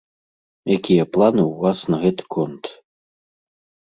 [0.77, 2.63] Якія планы ў вас на гэты конт?